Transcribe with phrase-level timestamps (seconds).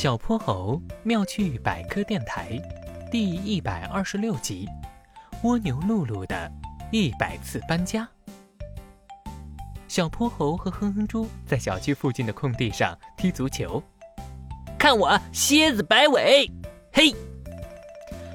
[0.00, 2.58] 小泼猴妙趣百科电台
[3.12, 4.66] 第一百二十六集：
[5.42, 6.50] 蜗牛露露的
[6.90, 8.08] 一百次搬家。
[9.88, 13.82] 小泼猴和哼哼猪在小区附近的空地上踢足球，
[14.78, 16.50] 看我蝎子摆尾，
[16.94, 17.14] 嘿！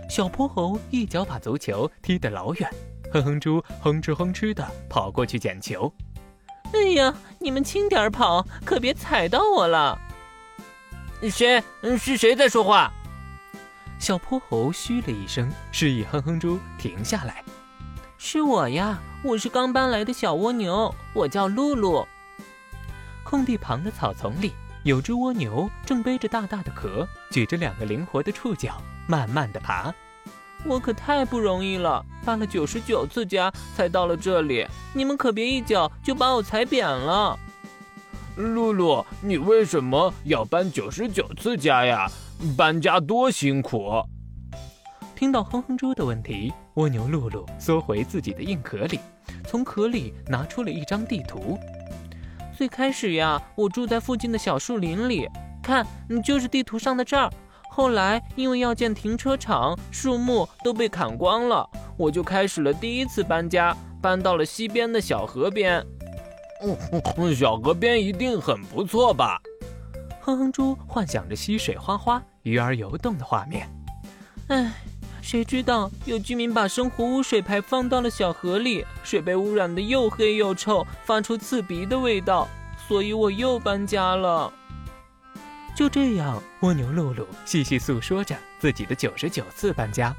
[0.07, 2.70] 小泼猴一脚把足球踢得老远，
[3.11, 5.91] 哼哼猪哼哧哼哧的跑过去捡球。
[6.73, 10.00] 哎呀，你们轻点跑，可别踩到我了。
[11.29, 11.64] 谁？
[11.97, 12.92] 是谁在说话？
[13.97, 17.43] 小泼猴嘘了一声，示意哼哼猪停下来。
[18.18, 22.07] 是我呀，我是刚搬来的小蜗牛，我叫露露。
[23.24, 29.93] 空地旁的草丛里，有只蜗牛正背着大大的壳，举着两个灵活的触角，慢慢的爬。
[30.66, 37.39] 我可太不容易了，搬了九十九次家才到了这里，你们可别一脚就把我踩扁了。
[38.36, 42.09] 露露，你为什么要搬九十九次家呀？
[42.58, 44.03] 搬家多辛苦！
[45.16, 49.00] 听到哼哼猪的问题，蜗牛露露缩回自己的硬壳里，
[49.47, 51.58] 从壳里拿出了一张地图。
[52.58, 55.30] 最开始呀，我住在附近的小树林里，
[55.64, 55.88] 看，
[56.22, 57.31] 就是地图上的这儿。
[57.70, 65.86] 后来因为要建停车场，树木都被砍光了，我就开始了第一次搬家，搬到了西边的小河边。
[66.61, 69.42] 嗯，小河边一定很不错吧？
[70.22, 73.70] 哼哼猪幻想着溪水哗哗、鱼儿游动的画面。
[74.48, 74.72] 唉，
[75.22, 82.48] 谁知道有居民把生活污水排放到了小河里，水被污染的又黑又臭，发出刺鼻的味道，
[82.88, 84.52] 所以我又搬家了。
[85.76, 90.16] 就这样，蜗牛露露细细诉说着自己的九十九次搬家。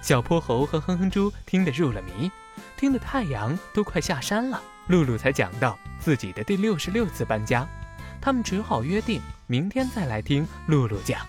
[0.00, 2.30] 小泼猴和哼哼猪听得入了迷，
[2.76, 4.62] 听得太阳都快下山了。
[4.90, 7.64] 露露才讲到自己的第六十六次搬家，
[8.20, 11.20] 他们只好约定明天再来听露露讲。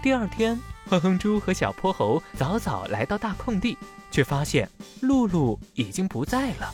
[0.00, 0.56] 第二天，
[0.88, 3.76] 哼哼猪和小泼猴早早来到大空地，
[4.12, 4.70] 却发现
[5.00, 6.72] 露露已经不在了。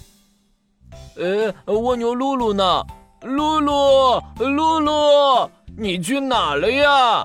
[1.16, 2.84] 呃，蜗牛露露呢？
[3.22, 7.24] 露露，露露，你去哪了呀？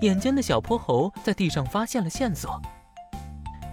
[0.00, 2.58] 眼尖的小泼猴在地上发现了线索。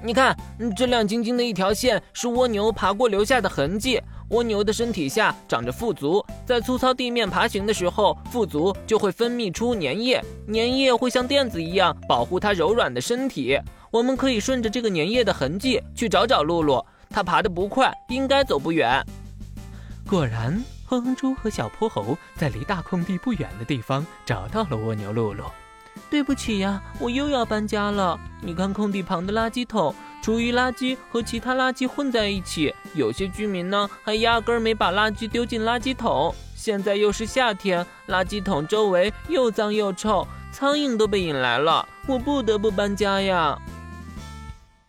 [0.04, 0.38] 你看，
[0.76, 4.02] 这亮晶晶的一条线是蜗牛爬过留下的痕迹。
[4.30, 13.58] 蜗牛的身体下长着腹足，在粗糙地面爬行的时候，腹足就会分泌出粘液，粘液会像垫子一样保护它柔软的身体。
[13.90, 19.02] 我们可以顺着这个粘液的痕迹去找找露露，它爬得不快，应该走不远。
[20.10, 25.46] 果然，哼哼猪和小泼猴在离大空地不远的地方找到了蜗牛露露。
[26.10, 28.20] 对不起呀，我又要搬家了。
[28.42, 29.96] 你看空地旁的垃圾桶。
[30.28, 36.36] 厨余垃圾和其他垃圾混在一起，有些居民呢还压根儿没把垃圾丢进垃圾桶。
[36.54, 43.58] 现在又是夏天，垃圾桶周围又脏又臭，苍蝇都被引来了，我不得不搬家呀。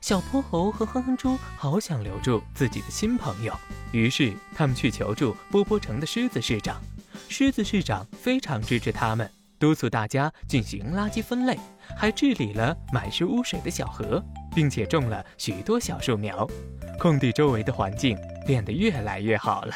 [0.01, 3.55] 小泼猴和哼哼猪好想留住自己的新朋友，
[3.93, 6.83] 于是他们去求助波波城的狮子市长。
[7.29, 11.57] 狮子市长非常支持他们，督促大家进行垃圾分类，
[11.97, 14.21] 还治理了满是污水的小河。
[14.55, 16.49] 并且种了许多小树苗，
[16.99, 19.75] 空地周围的环境变得越来越好了。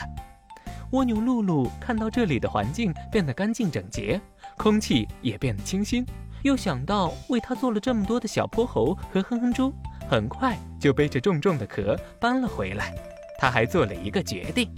[0.93, 4.21] 蜗牛露露看到这里的环境变得干净整洁，
[4.59, 6.05] 空气也变得清新，
[6.43, 9.73] 又想到为它做了这么多的小泼猴和哼哼猪，
[10.09, 12.95] 很快就背着重重的壳搬了回来。
[13.39, 14.71] 他还做了一个决定：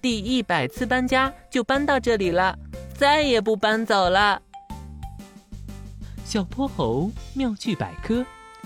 [0.00, 2.58] 第一百次搬家就搬到这里了，
[2.94, 4.40] 再也不搬走了。
[6.24, 8.24] 小泼猴妙趣百科。